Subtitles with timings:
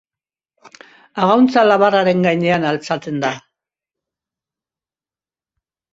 [1.25, 3.33] Agauntza labarraren gainean altxatzen da.